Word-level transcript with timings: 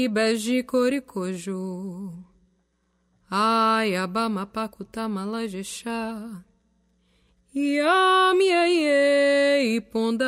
Ribas 0.00 0.40
de 0.40 0.62
Coricojo, 0.62 2.10
Ayabama 3.30 4.46
Pacutama 4.46 5.26
Lajexá, 5.26 6.42
Yamiaie 7.54 8.96
e 9.76 9.80
Pondá. 9.82 10.26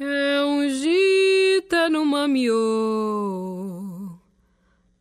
É 0.00 0.44
um 0.44 0.68
gita 0.68 1.88
no 1.88 2.04
mamiô, 2.04 2.50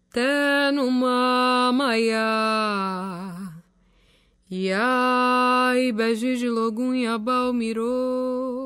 até 0.08 0.70
no 0.72 0.92
mamaiá, 0.92 2.24
Iai, 4.52 5.92
beijos 5.92 6.38
de 6.38 6.48
logunha 6.48 7.18
balmirou. 7.18 8.63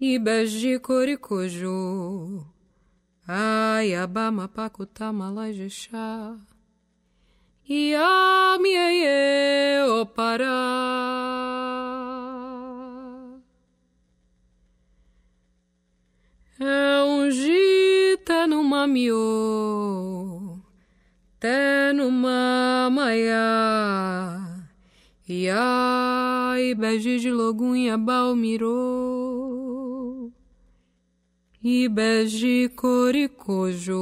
Ibejicoricuju, 0.00 2.44
Ayabama 3.26 4.44
e 4.44 4.48
Iá. 7.68 8.35
E 31.68 31.88
beji 31.88 32.68
coricojo. 32.76 33.98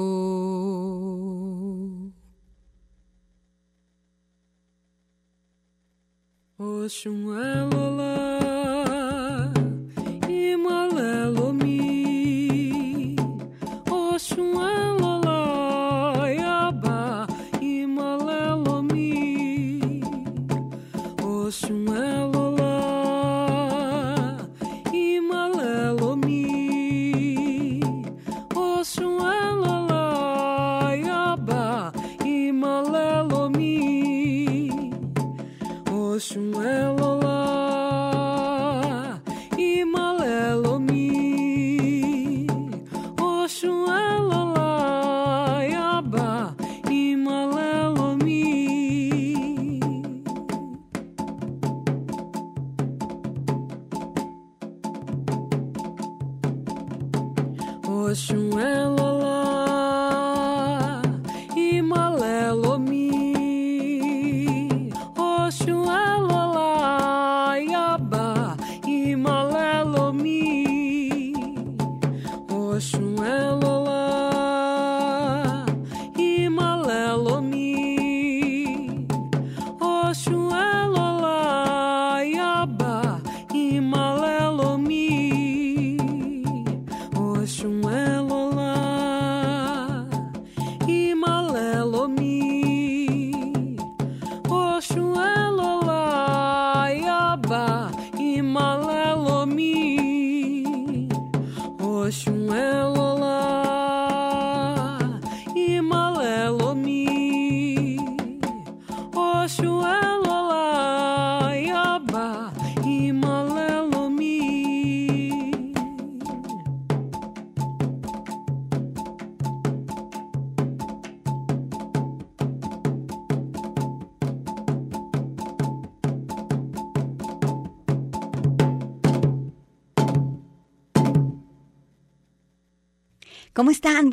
Oxum 6.58 7.34
é 7.34 7.64
lolá, 7.74 8.38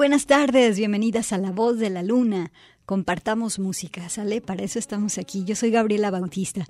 Buenas 0.01 0.25
tardes, 0.25 0.77
bienvenidas 0.77 1.31
a 1.31 1.37
La 1.37 1.51
Voz 1.51 1.77
de 1.77 1.91
la 1.91 2.01
Luna. 2.01 2.51
Compartamos 2.87 3.59
música, 3.59 4.09
¿sale? 4.09 4.41
Para 4.41 4.63
eso 4.63 4.79
estamos 4.79 5.19
aquí. 5.19 5.43
Yo 5.43 5.55
soy 5.55 5.69
Gabriela 5.69 6.09
Bautista. 6.09 6.65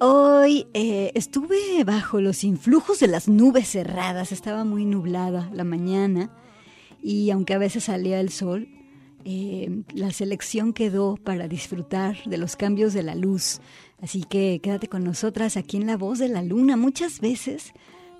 Hoy 0.00 0.66
eh, 0.74 1.12
estuve 1.14 1.84
bajo 1.84 2.20
los 2.20 2.42
influjos 2.42 2.98
de 2.98 3.06
las 3.06 3.28
nubes 3.28 3.68
cerradas, 3.68 4.32
estaba 4.32 4.64
muy 4.64 4.84
nublada 4.84 5.48
la 5.54 5.62
mañana 5.62 6.32
y 7.00 7.30
aunque 7.30 7.54
a 7.54 7.58
veces 7.58 7.84
salía 7.84 8.18
el 8.18 8.30
sol, 8.30 8.66
eh, 9.24 9.84
la 9.94 10.10
selección 10.10 10.72
quedó 10.72 11.14
para 11.14 11.46
disfrutar 11.46 12.16
de 12.26 12.36
los 12.36 12.56
cambios 12.56 12.92
de 12.94 13.04
la 13.04 13.14
luz. 13.14 13.60
Así 14.02 14.24
que 14.24 14.58
quédate 14.60 14.88
con 14.88 15.04
nosotras 15.04 15.56
aquí 15.56 15.76
en 15.76 15.86
La 15.86 15.96
Voz 15.96 16.18
de 16.18 16.30
la 16.30 16.42
Luna. 16.42 16.76
Muchas 16.76 17.20
veces 17.20 17.74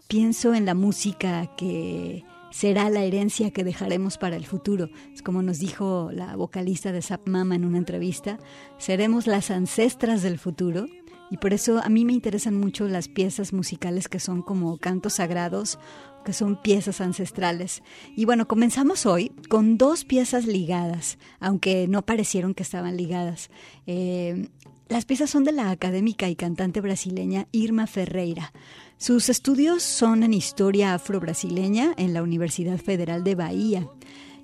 pienso 0.06 0.54
en 0.54 0.66
la 0.66 0.74
música 0.74 1.50
que 1.56 2.22
será 2.50 2.90
la 2.90 3.04
herencia 3.04 3.50
que 3.50 3.64
dejaremos 3.64 4.18
para 4.18 4.36
el 4.36 4.46
futuro. 4.46 4.90
Es 5.12 5.22
como 5.22 5.42
nos 5.42 5.58
dijo 5.58 6.10
la 6.12 6.36
vocalista 6.36 6.92
de 6.92 7.02
Zap 7.02 7.26
Mama 7.28 7.54
en 7.54 7.64
una 7.64 7.78
entrevista, 7.78 8.38
seremos 8.78 9.26
las 9.26 9.50
ancestras 9.50 10.22
del 10.22 10.38
futuro 10.38 10.86
y 11.30 11.38
por 11.38 11.52
eso 11.52 11.80
a 11.82 11.88
mí 11.88 12.04
me 12.04 12.12
interesan 12.12 12.54
mucho 12.54 12.86
las 12.88 13.08
piezas 13.08 13.52
musicales 13.52 14.08
que 14.08 14.20
son 14.20 14.42
como 14.42 14.78
cantos 14.78 15.14
sagrados, 15.14 15.78
que 16.24 16.32
son 16.32 16.60
piezas 16.60 17.00
ancestrales. 17.00 17.82
Y 18.16 18.24
bueno, 18.24 18.46
comenzamos 18.46 19.06
hoy 19.06 19.32
con 19.48 19.76
dos 19.76 20.04
piezas 20.04 20.46
ligadas, 20.46 21.18
aunque 21.40 21.88
no 21.88 22.02
parecieron 22.02 22.54
que 22.54 22.62
estaban 22.62 22.96
ligadas. 22.96 23.50
Eh, 23.86 24.48
las 24.88 25.04
piezas 25.04 25.30
son 25.30 25.44
de 25.44 25.52
la 25.52 25.70
académica 25.70 26.28
y 26.28 26.36
cantante 26.36 26.80
brasileña 26.80 27.48
Irma 27.50 27.86
Ferreira. 27.86 28.52
Sus 28.98 29.28
estudios 29.28 29.82
son 29.82 30.22
en 30.22 30.32
historia 30.32 30.94
afro-brasileña 30.94 31.92
en 31.96 32.14
la 32.14 32.22
Universidad 32.22 32.78
Federal 32.78 33.24
de 33.24 33.34
Bahía. 33.34 33.88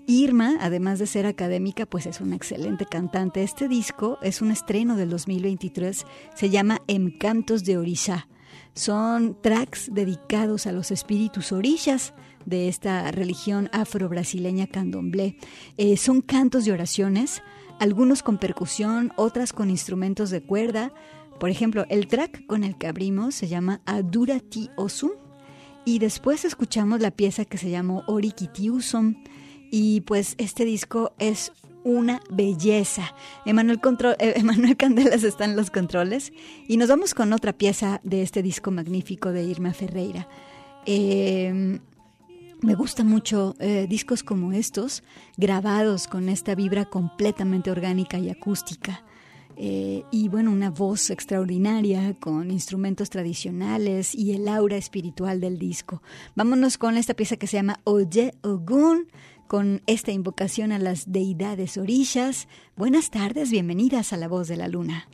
Irma, 0.06 0.56
además 0.60 0.98
de 0.98 1.06
ser 1.06 1.26
académica, 1.26 1.86
pues 1.86 2.06
es 2.06 2.20
una 2.20 2.34
excelente 2.34 2.86
cantante. 2.86 3.44
Este 3.44 3.68
disco 3.68 4.18
es 4.20 4.42
un 4.42 4.50
estreno 4.50 4.96
del 4.96 5.10
2023, 5.10 6.04
se 6.34 6.50
llama 6.50 6.82
Encantos 6.88 7.62
de 7.64 7.78
Orisha. 7.78 8.26
Son 8.74 9.40
tracks 9.40 9.90
dedicados 9.92 10.66
a 10.66 10.72
los 10.72 10.90
espíritus 10.90 11.52
orillas 11.52 12.14
de 12.46 12.68
esta 12.68 13.10
religión 13.12 13.68
afro-brasileña 13.72 14.66
candomblé. 14.66 15.36
Eh, 15.76 15.96
son 15.96 16.20
cantos 16.20 16.64
de 16.64 16.72
oraciones, 16.72 17.42
algunos 17.82 18.22
con 18.22 18.38
percusión, 18.38 19.12
otras 19.16 19.52
con 19.52 19.68
instrumentos 19.68 20.30
de 20.30 20.40
cuerda. 20.40 20.92
Por 21.40 21.50
ejemplo, 21.50 21.84
el 21.88 22.06
track 22.06 22.46
con 22.46 22.62
el 22.62 22.78
que 22.78 22.86
abrimos 22.86 23.34
se 23.34 23.48
llama 23.48 23.80
Adurati 23.86 24.70
Osum 24.76 25.10
y 25.84 25.98
después 25.98 26.44
escuchamos 26.44 27.00
la 27.00 27.10
pieza 27.10 27.44
que 27.44 27.58
se 27.58 27.70
llamó 27.70 28.04
Orikiti 28.06 28.70
Usum 28.70 29.16
y 29.72 30.02
pues 30.02 30.36
este 30.38 30.64
disco 30.64 31.12
es 31.18 31.50
una 31.82 32.20
belleza. 32.30 33.16
Emanuel, 33.46 33.80
eh, 34.20 34.34
Emanuel 34.36 34.76
Candelas 34.76 35.24
está 35.24 35.44
en 35.44 35.56
los 35.56 35.72
controles 35.72 36.32
y 36.68 36.76
nos 36.76 36.88
vamos 36.88 37.14
con 37.14 37.32
otra 37.32 37.52
pieza 37.52 38.00
de 38.04 38.22
este 38.22 38.44
disco 38.44 38.70
magnífico 38.70 39.32
de 39.32 39.42
Irma 39.42 39.72
Ferreira. 39.72 40.28
Em, 40.86 41.80
me 42.62 42.74
gusta 42.74 43.04
mucho 43.04 43.54
eh, 43.58 43.86
discos 43.88 44.22
como 44.22 44.52
estos, 44.52 45.02
grabados 45.36 46.06
con 46.06 46.28
esta 46.28 46.54
vibra 46.54 46.84
completamente 46.84 47.70
orgánica 47.70 48.18
y 48.18 48.30
acústica. 48.30 49.04
Eh, 49.56 50.04
y 50.10 50.28
bueno, 50.28 50.50
una 50.50 50.70
voz 50.70 51.10
extraordinaria 51.10 52.14
con 52.18 52.50
instrumentos 52.50 53.10
tradicionales 53.10 54.14
y 54.14 54.32
el 54.32 54.48
aura 54.48 54.76
espiritual 54.76 55.40
del 55.40 55.58
disco. 55.58 56.02
Vámonos 56.34 56.78
con 56.78 56.96
esta 56.96 57.14
pieza 57.14 57.36
que 57.36 57.46
se 57.46 57.58
llama 57.58 57.80
Oye 57.84 58.32
Ogun 58.42 59.08
con 59.46 59.82
esta 59.86 60.12
invocación 60.12 60.72
a 60.72 60.78
las 60.78 61.12
deidades 61.12 61.76
orillas. 61.76 62.48
Buenas 62.76 63.10
tardes, 63.10 63.50
bienvenidas 63.50 64.14
a 64.14 64.16
La 64.16 64.28
Voz 64.28 64.48
de 64.48 64.56
la 64.56 64.68
Luna. 64.68 65.08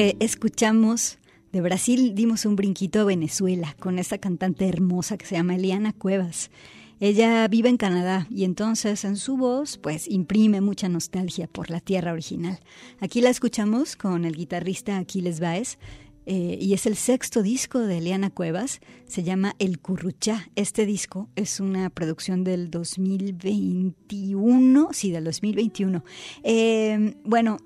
Escuchamos 0.00 1.18
de 1.52 1.60
Brasil, 1.60 2.14
dimos 2.14 2.46
un 2.46 2.56
brinquito 2.56 3.00
a 3.00 3.04
Venezuela 3.04 3.76
con 3.78 3.98
esta 3.98 4.16
cantante 4.16 4.66
hermosa 4.66 5.18
que 5.18 5.26
se 5.26 5.34
llama 5.34 5.56
Eliana 5.56 5.92
Cuevas. 5.92 6.50
Ella 7.00 7.46
vive 7.48 7.68
en 7.68 7.76
Canadá 7.76 8.26
y 8.30 8.44
entonces 8.44 9.04
en 9.04 9.16
su 9.16 9.36
voz 9.36 9.76
pues 9.76 10.08
imprime 10.08 10.62
mucha 10.62 10.88
nostalgia 10.88 11.48
por 11.48 11.70
la 11.70 11.80
tierra 11.80 12.12
original. 12.12 12.60
Aquí 13.00 13.20
la 13.20 13.28
escuchamos 13.28 13.94
con 13.94 14.24
el 14.24 14.36
guitarrista 14.36 14.96
Aquiles 14.96 15.38
Baez 15.38 15.76
eh, 16.24 16.56
y 16.58 16.72
es 16.72 16.86
el 16.86 16.96
sexto 16.96 17.42
disco 17.42 17.80
de 17.80 17.98
Eliana 17.98 18.30
Cuevas, 18.30 18.80
se 19.06 19.22
llama 19.22 19.54
El 19.58 19.80
Curruchá. 19.80 20.48
Este 20.56 20.86
disco 20.86 21.28
es 21.36 21.60
una 21.60 21.90
producción 21.90 22.42
del 22.42 22.70
2021, 22.70 24.88
sí, 24.92 25.10
del 25.10 25.24
2021. 25.24 26.02
Eh, 26.42 27.16
bueno, 27.24 27.58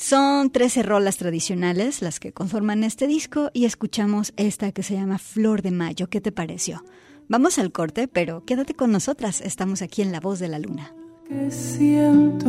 son 0.00 0.48
13 0.50 0.82
rolas 0.82 1.18
tradicionales 1.18 2.00
las 2.00 2.20
que 2.20 2.32
conforman 2.32 2.84
este 2.84 3.06
disco 3.06 3.50
y 3.52 3.66
escuchamos 3.66 4.32
esta 4.38 4.72
que 4.72 4.82
se 4.82 4.94
llama 4.94 5.18
Flor 5.18 5.60
de 5.60 5.72
Mayo. 5.72 6.08
¿Qué 6.08 6.22
te 6.22 6.32
pareció? 6.32 6.82
Vamos 7.28 7.58
al 7.58 7.70
corte, 7.70 8.08
pero 8.08 8.42
quédate 8.46 8.72
con 8.72 8.92
nosotras. 8.92 9.42
Estamos 9.42 9.82
aquí 9.82 10.00
en 10.00 10.10
La 10.10 10.18
Voz 10.18 10.38
de 10.38 10.48
la 10.48 10.58
Luna. 10.58 10.94
siento. 11.50 12.48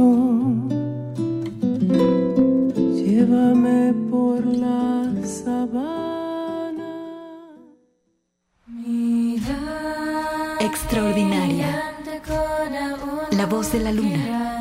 Llévame 2.95 3.93
por 4.09 4.45
la 4.45 5.11
sabana. 5.25 6.87
Extraordinaria. 10.61 11.95
La 13.31 13.45
Voz 13.45 13.73
de 13.73 13.79
la 13.81 13.91
Luna. 13.91 14.60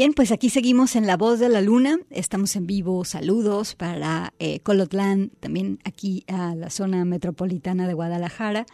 Bien, 0.00 0.14
pues 0.14 0.32
aquí 0.32 0.48
seguimos 0.48 0.96
en 0.96 1.06
La 1.06 1.18
Voz 1.18 1.40
de 1.40 1.50
la 1.50 1.60
Luna. 1.60 1.98
Estamos 2.08 2.56
en 2.56 2.66
vivo. 2.66 3.04
Saludos 3.04 3.74
para 3.74 4.32
eh, 4.38 4.60
Colotlán, 4.60 5.30
también 5.40 5.78
aquí 5.84 6.24
a 6.26 6.54
la 6.54 6.70
zona 6.70 7.04
metropolitana 7.04 7.86
de 7.86 7.92
Guadalajara. 7.92 8.64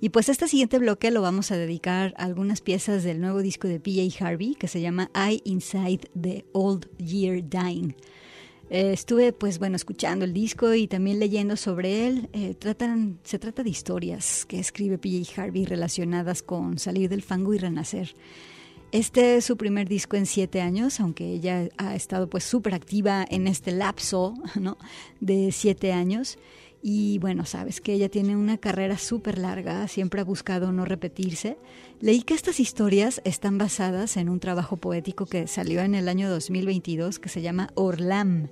Y 0.00 0.08
pues 0.08 0.30
este 0.30 0.48
siguiente 0.48 0.78
bloque 0.78 1.10
lo 1.10 1.20
vamos 1.20 1.50
a 1.50 1.58
dedicar 1.58 2.14
a 2.16 2.24
algunas 2.24 2.62
piezas 2.62 3.04
del 3.04 3.20
nuevo 3.20 3.42
disco 3.42 3.68
de 3.68 3.78
PJ 3.78 4.24
Harvey 4.24 4.54
que 4.54 4.68
se 4.68 4.80
llama 4.80 5.10
I 5.14 5.42
Inside 5.44 6.08
the 6.18 6.46
Old 6.52 6.88
Year 6.96 7.46
Dying. 7.46 7.94
Eh, 8.70 8.92
estuve, 8.94 9.34
pues 9.34 9.58
bueno, 9.58 9.76
escuchando 9.76 10.24
el 10.24 10.32
disco 10.32 10.72
y 10.72 10.86
también 10.86 11.18
leyendo 11.18 11.58
sobre 11.58 12.06
él. 12.06 12.30
Eh, 12.32 12.54
tratan, 12.54 13.18
se 13.22 13.38
trata 13.38 13.62
de 13.62 13.68
historias 13.68 14.46
que 14.46 14.58
escribe 14.58 14.96
PJ 14.96 15.42
Harvey 15.42 15.66
relacionadas 15.66 16.42
con 16.42 16.78
salir 16.78 17.10
del 17.10 17.20
fango 17.20 17.52
y 17.52 17.58
renacer. 17.58 18.14
Este 18.92 19.36
es 19.36 19.44
su 19.44 19.56
primer 19.56 19.88
disco 19.88 20.16
en 20.16 20.26
siete 20.26 20.60
años, 20.60 20.98
aunque 20.98 21.24
ella 21.32 21.68
ha 21.76 21.94
estado 21.94 22.28
pues 22.28 22.42
súper 22.42 22.74
activa 22.74 23.24
en 23.28 23.46
este 23.46 23.70
lapso 23.70 24.34
¿no? 24.60 24.78
de 25.20 25.52
siete 25.52 25.92
años. 25.92 26.38
Y 26.82 27.18
bueno, 27.18 27.44
sabes 27.44 27.80
que 27.80 27.92
ella 27.92 28.08
tiene 28.08 28.36
una 28.36 28.56
carrera 28.56 28.98
súper 28.98 29.38
larga, 29.38 29.86
siempre 29.86 30.22
ha 30.22 30.24
buscado 30.24 30.72
no 30.72 30.86
repetirse. 30.86 31.56
Leí 32.00 32.22
que 32.22 32.34
estas 32.34 32.58
historias 32.58 33.20
están 33.24 33.58
basadas 33.58 34.16
en 34.16 34.28
un 34.28 34.40
trabajo 34.40 34.76
poético 34.76 35.26
que 35.26 35.46
salió 35.46 35.82
en 35.82 35.94
el 35.94 36.08
año 36.08 36.28
2022 36.28 37.18
que 37.18 37.28
se 37.28 37.42
llama 37.42 37.70
Orlam. 37.74 38.48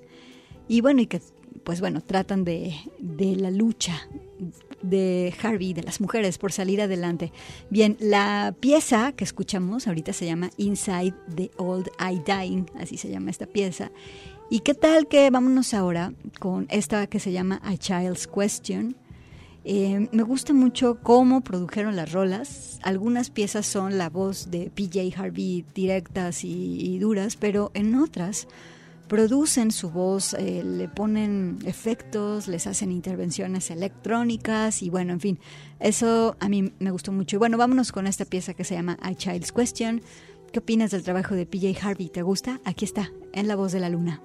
Y 0.68 0.82
bueno, 0.82 1.00
y 1.00 1.06
que 1.06 1.20
pues 1.64 1.80
bueno, 1.80 2.00
tratan 2.00 2.44
de, 2.44 2.74
de 3.00 3.34
la 3.34 3.50
lucha 3.50 4.08
de 4.82 5.34
Harvey, 5.42 5.72
de 5.72 5.82
las 5.82 6.00
mujeres, 6.00 6.38
por 6.38 6.52
salir 6.52 6.80
adelante. 6.80 7.32
Bien, 7.70 7.96
la 8.00 8.54
pieza 8.60 9.12
que 9.12 9.24
escuchamos 9.24 9.86
ahorita 9.86 10.12
se 10.12 10.26
llama 10.26 10.50
Inside 10.56 11.14
the 11.34 11.50
Old 11.56 11.88
I 11.98 12.20
Dying, 12.24 12.66
así 12.78 12.96
se 12.96 13.10
llama 13.10 13.30
esta 13.30 13.46
pieza. 13.46 13.90
¿Y 14.50 14.60
qué 14.60 14.74
tal 14.74 15.08
que 15.08 15.28
vámonos 15.30 15.74
ahora 15.74 16.12
con 16.38 16.66
esta 16.70 17.06
que 17.06 17.20
se 17.20 17.32
llama 17.32 17.60
A 17.62 17.76
Child's 17.76 18.26
Question? 18.26 18.96
Eh, 19.64 20.08
me 20.12 20.22
gusta 20.22 20.54
mucho 20.54 20.98
cómo 21.02 21.42
produjeron 21.42 21.94
las 21.96 22.12
rolas. 22.12 22.78
Algunas 22.82 23.28
piezas 23.28 23.66
son 23.66 23.98
la 23.98 24.08
voz 24.08 24.50
de 24.50 24.70
PJ 24.70 25.12
Harvey 25.14 25.66
directas 25.74 26.44
y, 26.44 26.80
y 26.80 26.98
duras, 26.98 27.36
pero 27.36 27.70
en 27.74 27.94
otras 27.96 28.48
producen 29.08 29.70
su 29.72 29.90
voz, 29.90 30.34
eh, 30.34 30.62
le 30.64 30.88
ponen 30.88 31.58
efectos, 31.64 32.46
les 32.46 32.66
hacen 32.66 32.92
intervenciones 32.92 33.70
electrónicas 33.70 34.82
y 34.82 34.90
bueno, 34.90 35.12
en 35.12 35.20
fin, 35.20 35.38
eso 35.80 36.36
a 36.40 36.48
mí 36.48 36.72
me 36.78 36.90
gustó 36.90 37.10
mucho. 37.10 37.36
Y 37.36 37.38
bueno, 37.38 37.56
vámonos 37.58 37.90
con 37.90 38.06
esta 38.06 38.24
pieza 38.24 38.54
que 38.54 38.64
se 38.64 38.74
llama 38.74 38.98
A 39.02 39.14
Child's 39.14 39.52
Question. 39.52 40.02
¿Qué 40.52 40.60
opinas 40.60 40.90
del 40.90 41.02
trabajo 41.02 41.34
de 41.34 41.46
PJ 41.46 41.78
Harvey? 41.82 42.08
¿Te 42.08 42.22
gusta? 42.22 42.60
Aquí 42.64 42.84
está, 42.84 43.10
en 43.32 43.48
La 43.48 43.56
Voz 43.56 43.72
de 43.72 43.80
la 43.80 43.88
Luna. 43.88 44.20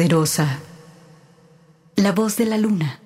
poderosa, 0.00 0.58
la 1.96 2.12
voz 2.12 2.38
de 2.38 2.46
la 2.46 2.56
luna. 2.56 3.02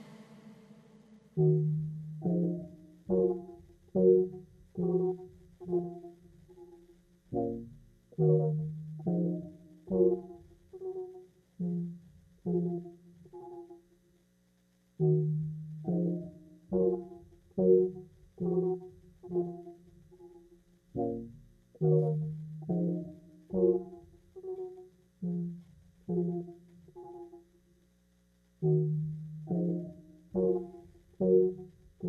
Thank 26.07 26.18
you. 26.18 26.54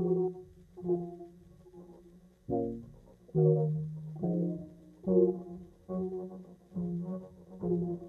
Thank 0.06 0.32
you. 7.62 8.05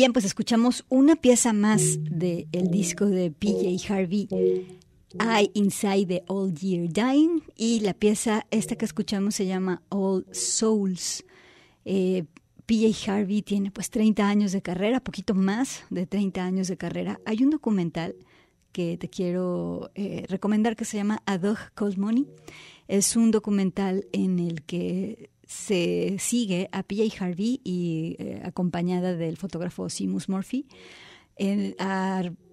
Bien, 0.00 0.14
pues 0.14 0.24
escuchamos 0.24 0.86
una 0.88 1.14
pieza 1.14 1.52
más 1.52 1.98
del 2.00 2.48
el 2.52 2.70
disco 2.70 3.04
de 3.04 3.30
PJ 3.30 3.92
Harvey, 3.92 4.28
I 4.32 5.50
Inside 5.52 6.06
the 6.06 6.24
Old 6.26 6.58
Year 6.58 6.88
Dying, 6.88 7.42
y 7.54 7.80
la 7.80 7.92
pieza 7.92 8.46
esta 8.50 8.76
que 8.76 8.86
escuchamos 8.86 9.34
se 9.34 9.44
llama 9.44 9.82
All 9.90 10.24
Souls. 10.32 11.22
Eh, 11.84 12.24
PJ 12.64 13.12
Harvey 13.12 13.42
tiene 13.42 13.70
pues 13.70 13.90
30 13.90 14.26
años 14.26 14.52
de 14.52 14.62
carrera, 14.62 15.00
poquito 15.00 15.34
más 15.34 15.82
de 15.90 16.06
30 16.06 16.42
años 16.42 16.68
de 16.68 16.78
carrera. 16.78 17.20
Hay 17.26 17.44
un 17.44 17.50
documental 17.50 18.16
que 18.72 18.96
te 18.96 19.10
quiero 19.10 19.90
eh, 19.94 20.24
recomendar 20.30 20.76
que 20.76 20.86
se 20.86 20.96
llama 20.96 21.22
A 21.26 21.36
Dog 21.36 21.58
Called 21.74 21.98
Money. 21.98 22.26
Es 22.88 23.16
un 23.16 23.32
documental 23.32 24.06
en 24.12 24.38
el 24.38 24.62
que 24.62 25.28
se 25.50 26.14
sigue 26.20 26.68
a 26.70 26.84
PJ 26.84 27.12
Harvey 27.18 27.60
y 27.64 28.14
eh, 28.20 28.40
acompañada 28.44 29.16
del 29.16 29.36
fotógrafo 29.36 29.88
Seamus 29.90 30.28
Murphy. 30.28 30.64
En- 31.34 31.74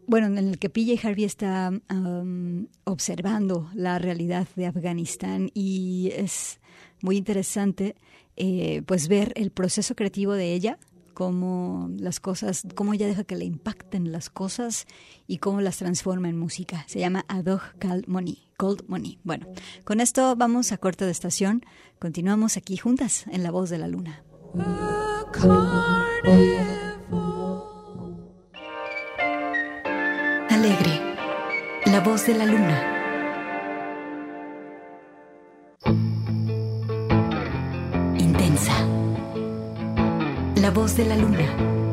bueno, 0.08 0.26
en 0.28 0.38
el 0.40 0.58
que 0.58 0.70
PJ 0.72 1.06
Harvey 1.08 1.24
está 1.26 1.72
um, 1.92 2.66
observando 2.86 3.70
la 3.76 4.00
realidad 4.00 4.48
de 4.56 4.66
Afganistán 4.66 5.52
y 5.54 6.10
es 6.16 6.60
muy 7.04 7.18
interesante 7.18 7.96
eh, 8.36 8.82
pues 8.88 9.10
ver 9.10 9.32
el 9.36 9.52
proceso 9.52 9.94
creativo 9.96 10.34
de 10.34 10.54
ella, 10.54 10.80
cómo 11.18 11.90
las 11.98 12.20
cosas, 12.20 12.62
cómo 12.76 12.94
ella 12.94 13.08
deja 13.08 13.24
que 13.24 13.36
le 13.36 13.44
impacten 13.44 14.12
las 14.12 14.30
cosas 14.30 14.86
y 15.26 15.40
cómo 15.40 15.62
las 15.62 15.78
transforma 15.78 16.30
en 16.30 16.38
música. 16.38 16.86
Se 16.86 17.00
llama 17.00 17.26
A 17.28 17.42
Dog 17.42 17.62
Called 17.80 18.06
Money. 18.06 18.44
Cold 18.56 18.84
Money. 18.88 19.18
Bueno, 19.24 19.48
con 19.84 20.00
esto 20.00 20.36
vamos 20.36 20.72
a 20.72 20.78
corte 20.78 21.06
de 21.06 21.12
estación. 21.12 21.66
Continuamos 21.98 22.56
aquí 22.56 22.78
juntas 22.78 23.26
en 23.32 23.42
La 23.42 23.50
Voz 23.50 23.72
de 23.72 23.80
la 23.80 23.88
Luna. 23.88 24.24
Alegre. 30.52 31.16
La 31.88 32.02
Voz 32.02 32.28
de 32.28 32.36
la 32.36 32.46
Luna. 32.46 32.97
La 40.68 40.74
Voz 40.74 40.98
de 40.98 41.06
la 41.06 41.16
Luna. 41.16 41.87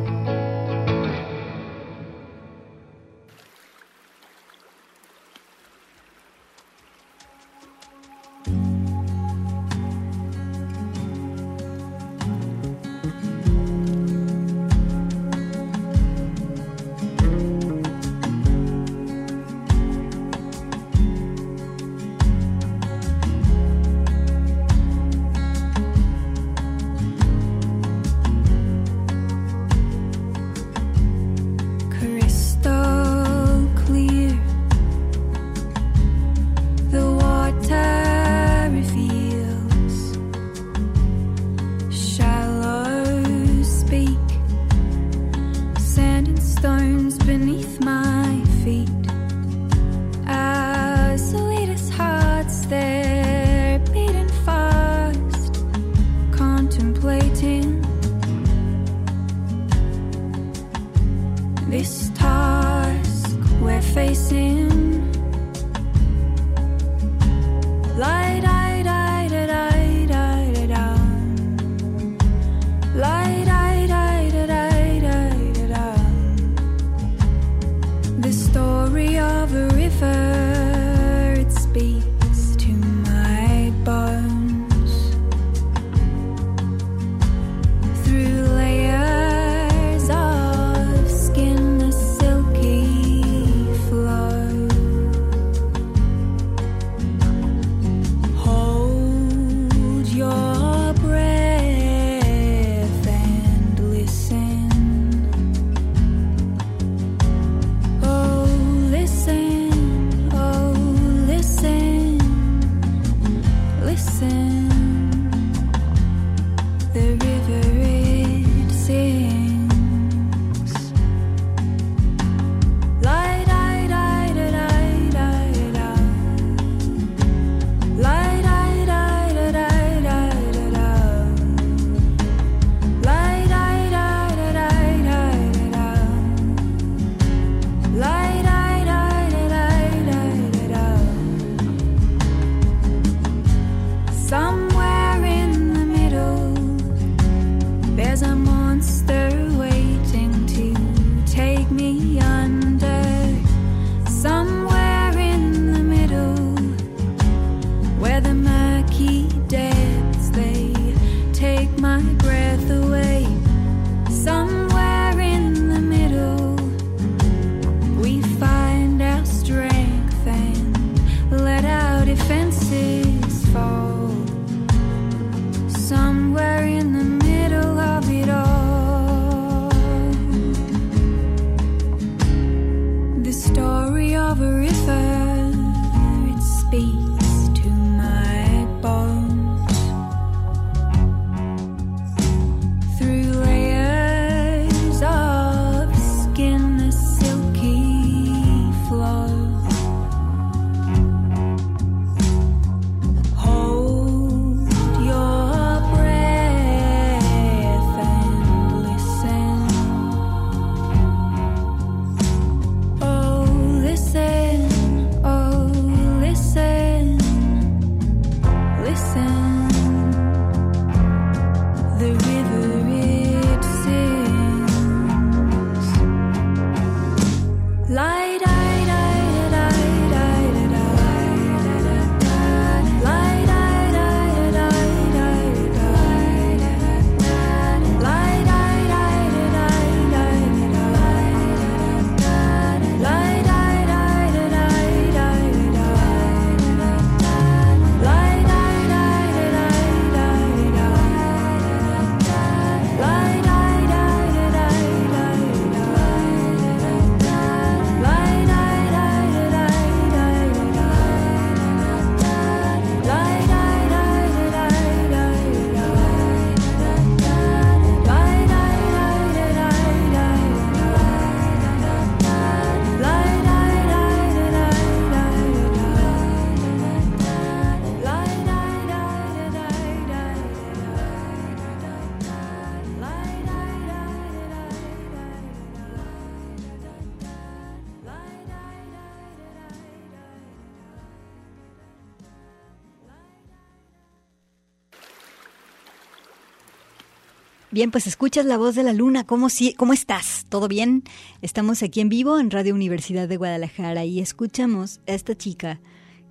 Bien, 297.74 297.90
pues 297.90 298.06
escuchas 298.06 298.46
la 298.46 298.56
voz 298.56 298.76
de 298.76 298.84
la 298.84 298.92
luna. 298.92 299.24
¿Cómo, 299.24 299.48
si, 299.48 299.74
¿Cómo 299.74 299.92
estás? 299.92 300.46
¿Todo 300.48 300.68
bien? 300.68 301.02
Estamos 301.42 301.82
aquí 301.82 302.00
en 302.00 302.08
vivo 302.08 302.38
en 302.38 302.52
Radio 302.52 302.72
Universidad 302.72 303.26
de 303.26 303.36
Guadalajara 303.36 304.04
y 304.04 304.20
escuchamos 304.20 305.00
a 305.08 305.12
esta 305.14 305.36
chica 305.36 305.80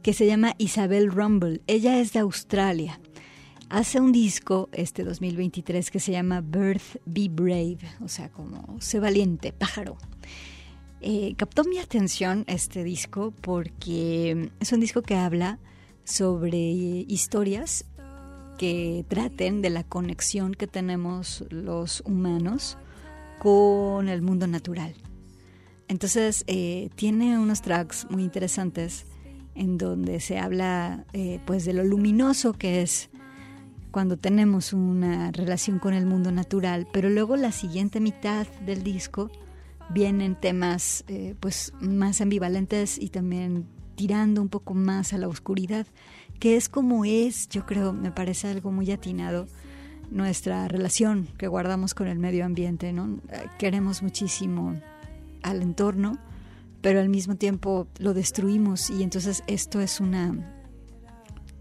que 0.04 0.14
se 0.14 0.26
llama 0.26 0.56
Isabel 0.58 1.12
Rumble. 1.12 1.60
Ella 1.68 2.00
es 2.00 2.14
de 2.14 2.20
Australia. 2.20 3.02
Hace 3.68 4.00
un 4.00 4.14
disco 4.14 4.70
este 4.72 5.04
2023 5.04 5.92
que 5.92 6.00
se 6.00 6.14
llama 6.14 6.40
Birth 6.40 7.02
Be 7.06 7.28
Brave, 7.28 7.80
o 8.02 8.08
sea, 8.08 8.30
como 8.32 8.80
sé 8.80 9.02
valiente, 9.02 9.52
pájaro. 9.52 9.98
Eh, 11.02 11.34
captó 11.36 11.66
mi 11.66 11.78
atención 11.78 12.46
este 12.48 12.86
disco 12.86 13.34
porque 13.42 14.50
es 14.62 14.72
un 14.72 14.80
disco 14.80 15.02
que 15.02 15.16
habla 15.16 15.60
sobre 16.06 16.58
historias 16.58 17.86
que 18.58 19.06
traten 19.08 19.62
de 19.62 19.70
la 19.70 19.84
conexión 19.84 20.54
que 20.54 20.68
tenemos 20.68 21.44
los 21.50 22.02
humanos 22.06 22.78
con 23.40 24.10
el 24.10 24.22
mundo 24.22 24.48
natural. 24.48 24.94
Entonces, 25.88 26.44
eh, 26.48 26.90
tiene 26.96 27.38
unos 27.38 27.62
tracks 27.62 28.08
muy 28.10 28.24
interesantes 28.24 29.06
en 29.56 29.78
donde 29.78 30.20
se 30.20 30.40
habla 30.40 31.06
eh, 31.14 31.40
pues 31.46 31.66
de 31.66 31.74
lo 31.74 31.84
luminoso 31.84 32.54
que 32.54 32.82
es 32.82 33.10
cuando 33.92 34.18
tenemos 34.18 34.74
una 34.74 35.32
relación 35.32 35.78
con 35.78 35.94
el 35.94 36.08
mundo 36.08 36.32
natural, 36.32 36.88
pero 36.92 37.10
luego 37.10 37.36
la 37.36 37.52
siguiente 37.52 38.00
mitad 38.00 38.48
del 38.66 38.82
disco 38.82 39.30
vienen 39.92 40.36
temas 40.36 41.04
eh, 41.08 41.36
pues 41.40 41.74
más 41.80 42.20
ambivalentes 42.22 42.98
y 42.98 43.10
también 43.10 43.68
tirando 43.96 44.42
un 44.42 44.50
poco 44.50 44.74
más 44.74 45.14
a 45.14 45.20
la 45.20 45.28
oscuridad, 45.28 45.86
que 46.44 46.58
es 46.58 46.68
como 46.68 47.06
es, 47.06 47.48
yo 47.48 47.66
creo, 47.66 47.94
me 47.94 48.12
parece 48.12 48.50
algo 48.50 48.70
muy 48.70 48.92
atinado 48.92 49.48
nuestra 50.12 50.68
relación 50.68 51.30
que 51.38 51.48
guardamos 51.48 51.94
con 51.94 52.10
el 52.10 52.20
medio 52.20 52.44
ambiente, 52.44 52.92
¿no? 52.92 53.22
Eh, 53.30 53.46
Queremos 53.58 54.04
muchísimo 54.04 54.78
al 55.42 55.62
entorno, 55.62 56.18
pero 56.82 57.00
al 57.00 57.08
mismo 57.08 57.38
tiempo 57.38 57.88
lo 57.98 58.14
destruimos 58.14 58.90
y 58.90 59.04
entonces 59.04 59.42
esto 59.48 59.80
es 59.80 60.02
una 60.02 60.36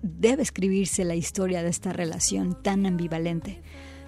debe 0.03 0.43
escribirse 0.43 1.05
la 1.05 1.15
historia 1.15 1.63
de 1.63 1.69
esta 1.69 1.93
relación 1.93 2.61
tan 2.61 2.85
ambivalente 2.85 3.63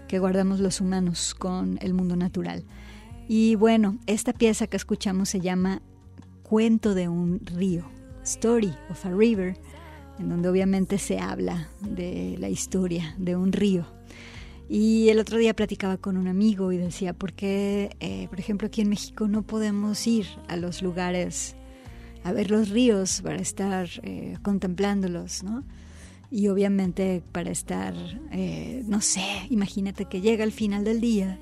que 0.09 0.19
guardamos 0.19 0.59
los 0.59 0.81
humanos 0.81 1.37
con 1.37 1.79
el 1.83 1.95
mundo 1.95 2.17
natural. 2.17 2.65
Y 3.29 3.55
bueno, 3.55 4.01
esta 4.09 4.33
pieza 4.33 4.67
que 4.67 4.77
escuchamos 4.77 5.29
se 5.29 5.39
llama 5.39 5.83
Cuento 6.43 6.95
de 6.95 7.09
un 7.09 7.39
río, 7.47 7.85
Story 8.25 8.75
of 8.91 9.07
a 9.07 9.11
River, 9.13 9.57
en 10.19 10.29
donde 10.29 10.49
obviamente 10.49 10.99
se 10.99 11.19
habla 11.19 11.69
de 11.81 12.37
la 12.39 12.49
historia 12.49 13.15
de 13.19 13.37
un 13.37 13.53
río. 13.53 13.87
Y 14.69 15.09
el 15.11 15.19
otro 15.19 15.39
día 15.39 15.55
platicaba 15.55 15.99
con 15.99 16.17
un 16.17 16.27
amigo 16.27 16.73
y 16.73 16.79
decía, 16.79 17.13
¿por 17.13 17.35
qué, 17.35 17.97
eh, 18.01 18.29
por 18.31 18.41
ejemplo, 18.41 18.67
aquí 18.67 18.81
en 18.81 18.89
México 18.89 19.29
no 19.29 19.43
podemos 19.43 20.07
ir 20.07 20.27
a 20.49 20.57
los 20.57 20.83
lugares 20.83 21.55
a 22.25 22.33
ver 22.33 22.51
los 22.51 22.71
ríos 22.71 23.21
para 23.23 23.37
estar 23.37 23.89
eh, 24.03 24.39
contemplándolos, 24.43 25.43
¿no? 25.43 25.63
Y 26.31 26.49
obviamente 26.49 27.23
para 27.33 27.51
estar, 27.51 27.95
eh, 28.33 28.83
no 28.87 29.03
sé, 29.03 29.23
imagínate 29.51 30.07
que 30.07 30.23
llega 30.23 30.43
el 30.43 30.51
final 30.51 30.83
del 30.83 31.01
día 31.01 31.39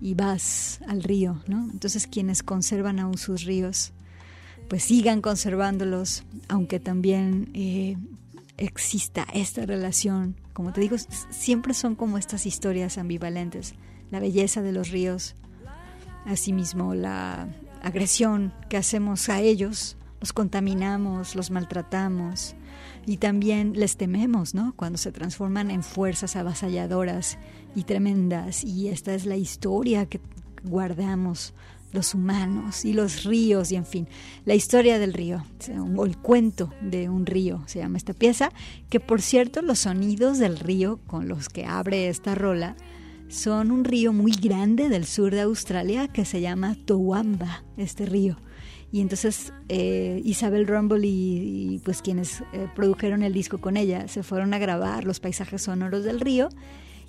y 0.00 0.14
vas 0.14 0.80
al 0.86 1.02
río, 1.02 1.42
¿no? 1.48 1.68
Entonces 1.70 2.06
quienes 2.06 2.44
conservan 2.44 3.00
aún 3.00 3.18
sus 3.18 3.42
ríos, 3.42 3.92
pues 4.72 4.84
sigan 4.84 5.20
conservándolos, 5.20 6.24
aunque 6.48 6.80
también 6.80 7.50
eh, 7.52 7.98
exista 8.56 9.26
esta 9.34 9.66
relación. 9.66 10.34
Como 10.54 10.72
te 10.72 10.80
digo, 10.80 10.96
siempre 11.28 11.74
son 11.74 11.94
como 11.94 12.16
estas 12.16 12.46
historias 12.46 12.96
ambivalentes. 12.96 13.74
La 14.10 14.18
belleza 14.18 14.62
de 14.62 14.72
los 14.72 14.88
ríos, 14.88 15.36
asimismo 16.24 16.94
la 16.94 17.48
agresión 17.82 18.54
que 18.70 18.78
hacemos 18.78 19.28
a 19.28 19.42
ellos, 19.42 19.98
los 20.20 20.32
contaminamos, 20.32 21.36
los 21.36 21.50
maltratamos 21.50 22.54
y 23.04 23.18
también 23.18 23.74
les 23.74 23.98
tememos, 23.98 24.54
¿no? 24.54 24.72
Cuando 24.74 24.96
se 24.96 25.12
transforman 25.12 25.70
en 25.70 25.82
fuerzas 25.82 26.34
avasalladoras 26.34 27.36
y 27.74 27.82
tremendas. 27.82 28.64
Y 28.64 28.88
esta 28.88 29.12
es 29.12 29.26
la 29.26 29.36
historia 29.36 30.06
que 30.06 30.22
guardamos 30.64 31.52
los 31.92 32.14
humanos 32.14 32.84
y 32.84 32.92
los 32.92 33.24
ríos 33.24 33.70
y 33.70 33.76
en 33.76 33.86
fin, 33.86 34.08
la 34.44 34.54
historia 34.54 34.98
del 34.98 35.12
río, 35.12 35.44
o 35.96 36.06
el 36.06 36.16
cuento 36.16 36.72
de 36.80 37.08
un 37.08 37.26
río, 37.26 37.62
se 37.66 37.78
llama 37.78 37.98
esta 37.98 38.14
pieza, 38.14 38.50
que 38.90 38.98
por 39.00 39.22
cierto 39.22 39.62
los 39.62 39.80
sonidos 39.80 40.38
del 40.38 40.58
río 40.58 40.98
con 41.06 41.28
los 41.28 41.48
que 41.48 41.66
abre 41.66 42.08
esta 42.08 42.34
rola 42.34 42.76
son 43.28 43.70
un 43.70 43.84
río 43.84 44.12
muy 44.12 44.32
grande 44.32 44.88
del 44.88 45.06
sur 45.06 45.32
de 45.32 45.40
Australia 45.40 46.08
que 46.08 46.24
se 46.24 46.40
llama 46.40 46.76
Towamba, 46.84 47.64
este 47.76 48.04
río. 48.04 48.36
Y 48.92 49.00
entonces 49.00 49.54
eh, 49.70 50.20
Isabel 50.22 50.66
Rumble 50.66 51.06
y, 51.06 51.80
pues 51.82 52.02
quienes 52.02 52.42
eh, 52.52 52.68
produjeron 52.76 53.22
el 53.22 53.32
disco 53.32 53.58
con 53.58 53.78
ella 53.78 54.06
se 54.06 54.22
fueron 54.22 54.52
a 54.52 54.58
grabar 54.58 55.04
los 55.04 55.18
paisajes 55.18 55.62
sonoros 55.62 56.04
del 56.04 56.20
río. 56.20 56.50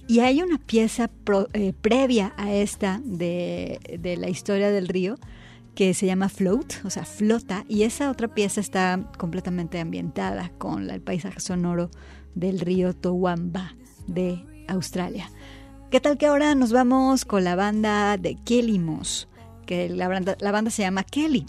Y 0.08 0.20
hay 0.20 0.42
una 0.42 0.58
pieza 0.58 1.10
eh, 1.54 1.74
previa 1.82 2.34
a 2.38 2.54
esta 2.54 3.02
de, 3.04 3.80
de, 4.00 4.18
la 4.18 4.30
historia 4.30 4.70
del 4.70 4.88
río 4.88 5.18
que 5.76 5.94
se 5.94 6.06
llama 6.06 6.30
Float, 6.30 6.86
o 6.86 6.90
sea, 6.90 7.06
flota, 7.06 7.66
y 7.68 7.84
esa 7.84 8.12
otra 8.12 8.28
pieza 8.28 8.62
está 8.62 9.10
completamente 9.18 9.80
ambientada 9.80 10.52
con 10.58 10.90
el 10.90 11.02
paisaje 11.02 11.40
sonoro 11.40 11.90
del 12.36 12.60
río 12.60 12.94
Towamba 12.94 13.76
de 14.06 14.46
Australia. 14.68 15.32
¿Qué 15.90 16.00
tal 16.00 16.18
que 16.18 16.28
ahora 16.28 16.54
nos 16.54 16.72
vamos 16.72 17.26
con 17.26 17.44
la 17.44 17.56
banda 17.56 18.18
de 18.18 18.36
Kelly 18.36 18.80
Moss? 18.80 19.28
que 19.66 19.90
la 19.90 20.08
banda, 20.08 20.36
la 20.40 20.52
banda 20.52 20.72
se 20.72 20.84
llama 20.84 21.04
Kelly. 21.04 21.46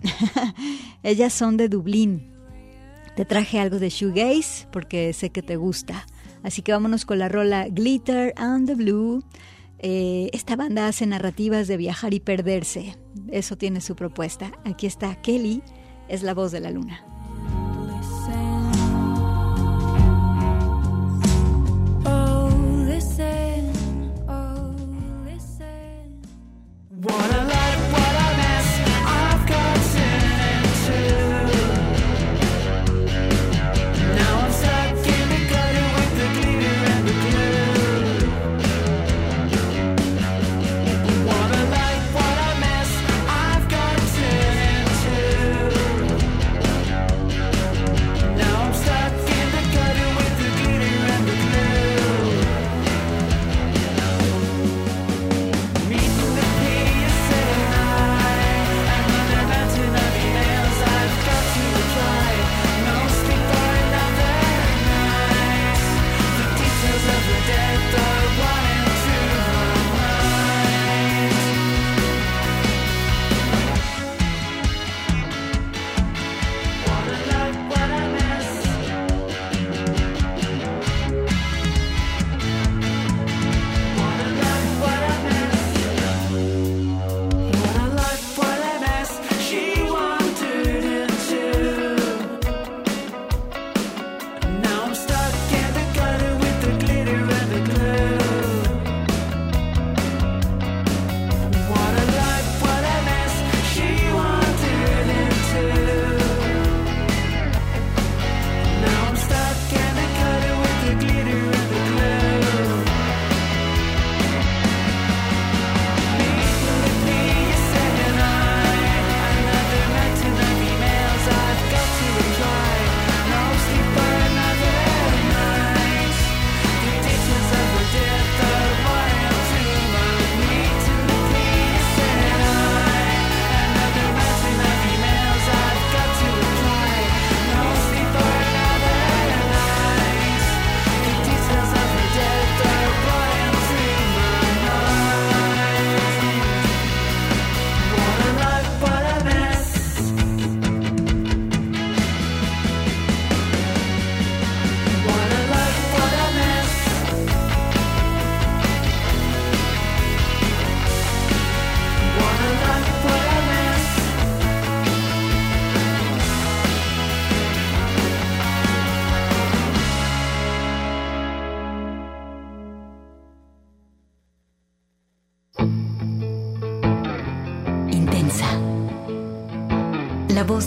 Ellas 1.02 1.32
son 1.32 1.56
de 1.56 1.68
Dublín. 1.68 2.30
Te 3.16 3.24
traje 3.24 3.60
algo 3.60 3.78
de 3.78 3.90
shoegaze 3.90 4.66
porque 4.72 5.12
sé 5.12 5.30
que 5.30 5.42
te 5.42 5.56
gusta. 5.56 6.06
Así 6.44 6.62
que 6.62 6.72
vámonos 6.72 7.04
con 7.04 7.18
la 7.18 7.28
rola 7.28 7.66
Glitter 7.68 8.34
and 8.36 8.68
the 8.68 8.74
Blue. 8.74 9.24
Eh, 9.78 10.30
esta 10.32 10.56
banda 10.56 10.86
hace 10.86 11.06
narrativas 11.06 11.66
de 11.66 11.76
viajar 11.76 12.14
y 12.14 12.20
perderse. 12.20 12.96
Eso 13.32 13.56
tiene 13.56 13.80
su 13.80 13.96
propuesta. 13.96 14.52
Aquí 14.64 14.86
está 14.86 15.20
Kelly, 15.22 15.62
es 16.08 16.22
la 16.22 16.34
voz 16.34 16.52
de 16.52 16.60
la 16.60 16.70
luna. 16.70 17.13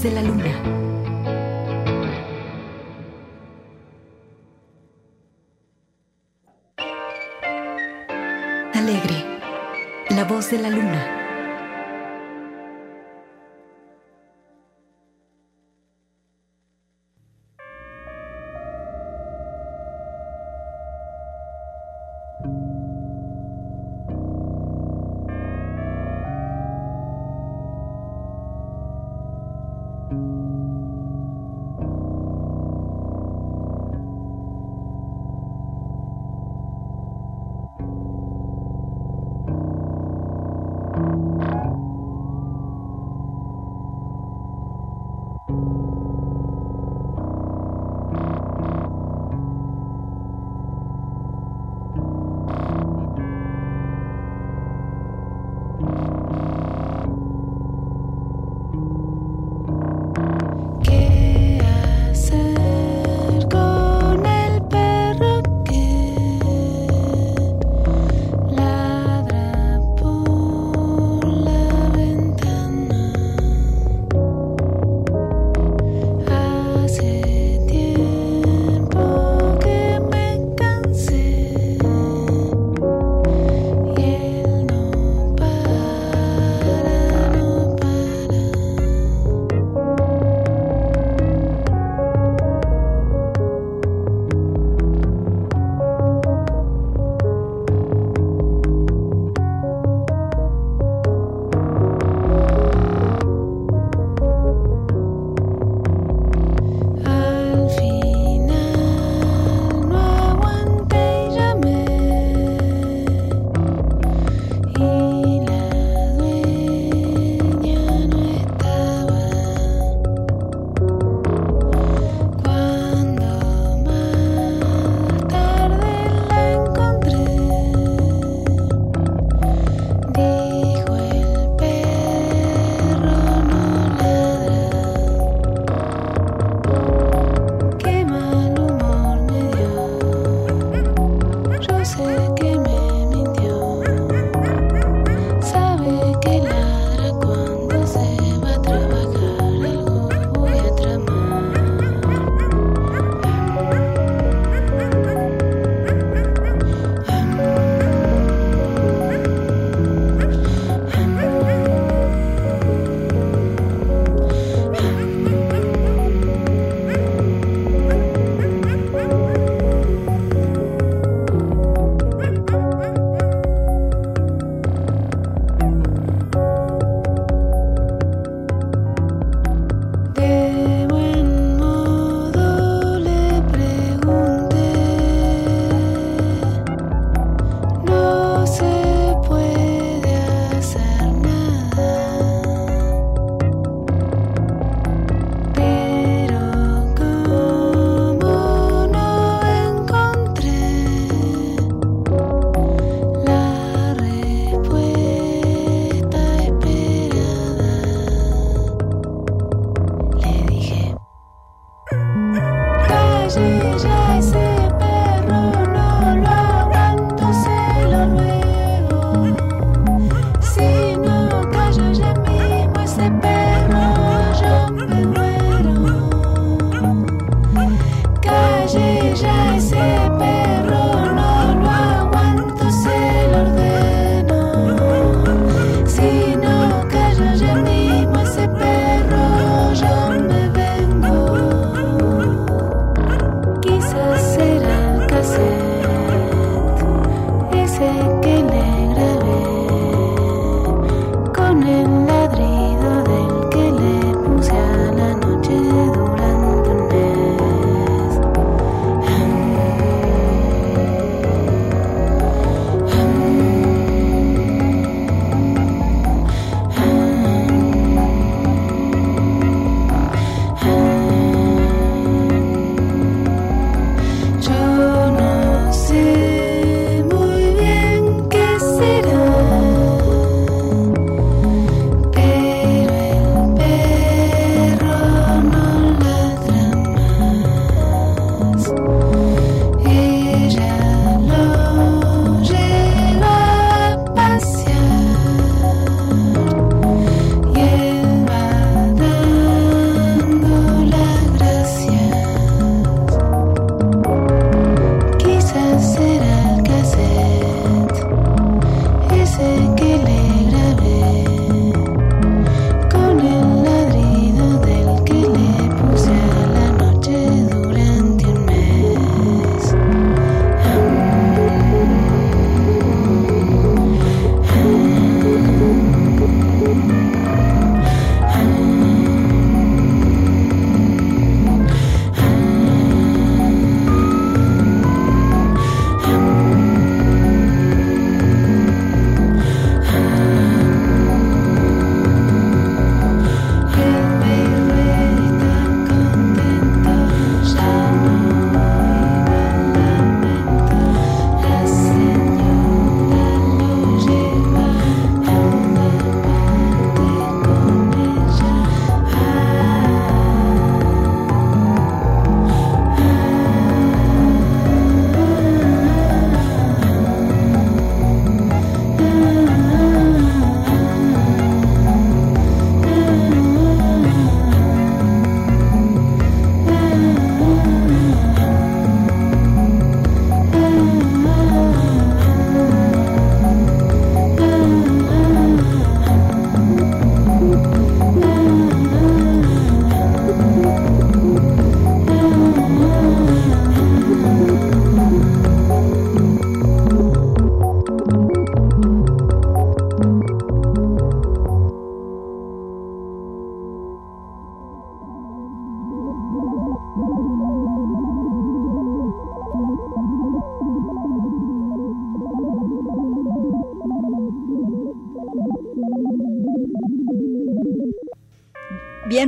De 0.03 0.11
la 0.11 0.21
luna. 0.21 0.56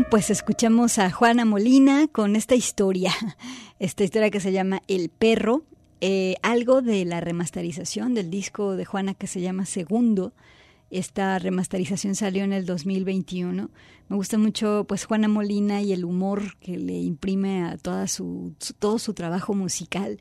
pues 0.10 0.32
escuchamos 0.32 0.98
a 0.98 1.12
Juana 1.12 1.46
Molina 1.46 2.08
con 2.08 2.36
esta 2.36 2.56
historia, 2.56 3.14
esta 3.80 4.04
historia 4.04 4.32
que 4.32 4.40
se 4.40 4.52
llama 4.52 4.82
El 4.88 5.10
Perro, 5.10 5.64
eh, 6.02 6.36
algo 6.42 6.82
de 6.82 7.06
la 7.06 7.22
remasterización 7.22 8.16
del 8.16 8.32
disco 8.32 8.76
de 8.76 8.86
Juana 8.86 9.14
que 9.14 9.28
se 9.28 9.42
llama 9.42 9.68
Segundo. 9.68 10.34
Esta 10.90 11.38
remasterización 11.38 12.16
salió 12.16 12.44
en 12.44 12.54
el 12.54 12.66
2021. 12.66 13.70
Me 14.08 14.16
gusta 14.16 14.40
mucho 14.40 14.86
pues 14.88 15.06
Juana 15.06 15.28
Molina 15.28 15.82
y 15.84 15.94
el 15.94 16.04
humor 16.04 16.58
que 16.60 16.78
le 16.78 16.98
imprime 16.98 17.66
a 17.66 17.78
toda 17.78 18.08
su 18.08 18.56
todo 18.80 18.98
su 18.98 19.14
trabajo 19.14 19.54
musical. 19.54 20.20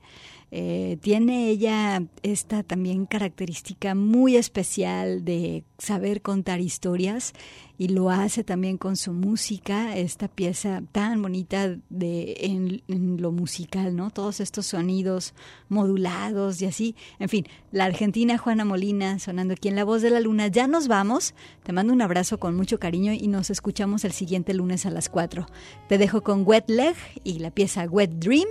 Eh, 0.51 0.97
tiene 1.03 1.51
ella 1.51 2.03
esta 2.23 2.63
también 2.63 3.05
característica 3.05 3.95
muy 3.95 4.37
especial 4.37 5.25
de 5.25 5.65
saber 5.77 6.23
contar 6.23 6.61
historias 6.61 7.35
y 7.77 7.89
lo 7.89 8.11
hace 8.11 8.43
también 8.43 8.77
con 8.77 8.97
su 8.97 9.13
música, 9.13 9.97
esta 9.97 10.27
pieza 10.27 10.83
tan 10.91 11.23
bonita 11.23 11.77
de, 11.91 12.35
en, 12.41 12.83
en 12.89 13.23
lo 13.23 13.31
musical, 13.31 13.95
¿no? 13.95 14.11
Todos 14.11 14.41
estos 14.41 14.67
sonidos 14.67 15.35
modulados 15.69 16.61
y 16.61 16.67
así. 16.67 16.97
En 17.21 17.29
fin, 17.29 17.47
la 17.71 17.85
argentina 17.85 18.37
Juana 18.37 18.65
Molina 18.65 19.19
sonando 19.19 19.55
aquí 19.55 19.69
en 19.69 19.77
La 19.77 19.85
Voz 19.85 20.03
de 20.03 20.11
la 20.11 20.21
Luna. 20.21 20.49
Ya 20.49 20.67
nos 20.67 20.89
vamos, 20.89 21.35
te 21.63 21.73
mando 21.73 21.93
un 21.93 22.03
abrazo 22.03 22.39
con 22.39 22.57
mucho 22.57 22.81
cariño 22.81 23.13
y 23.13 23.29
nos 23.29 23.51
escuchamos 23.51 24.05
el 24.05 24.13
siguiente 24.13 24.55
lunes 24.55 24.87
a 24.87 24.91
las 24.91 25.09
4. 25.09 25.47
Te 25.89 25.99
dejo 25.99 26.23
con 26.23 26.43
Wet 26.45 26.69
Leg 26.69 26.97
y 27.23 27.39
la 27.39 27.51
pieza 27.51 27.85
Wet 27.85 28.11
Dream. 28.19 28.49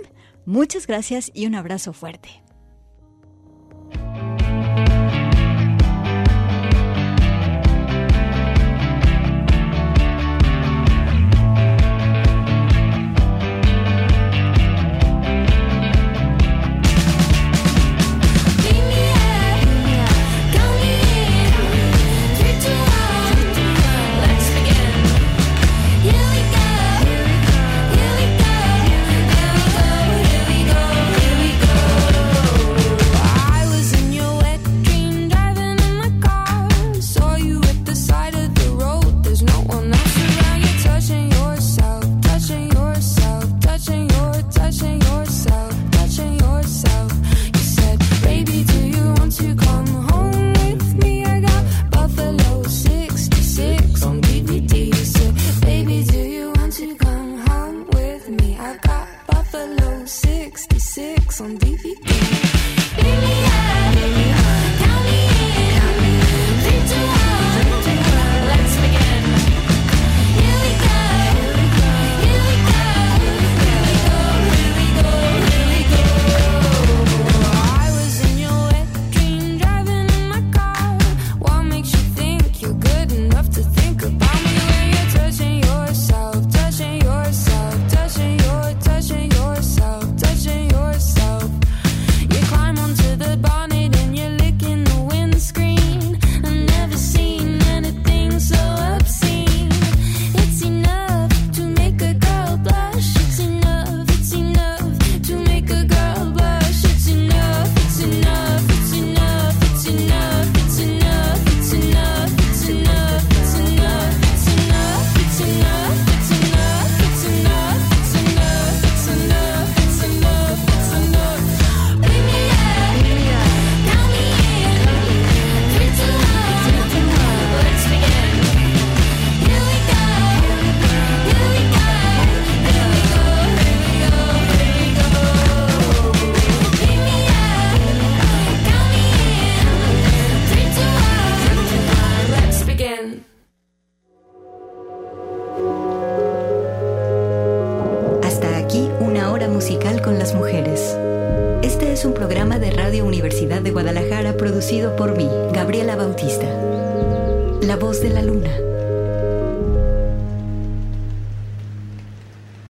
Muchas 0.48 0.86
gracias 0.86 1.30
y 1.34 1.46
un 1.46 1.54
abrazo 1.54 1.92
fuerte. 1.92 2.30